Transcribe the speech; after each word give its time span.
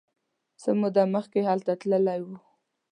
څه 0.61 0.69
موده 0.79 1.03
مخکې 1.15 1.39
هلته 1.49 1.71
تللی 1.81 2.19
و. 2.25 2.27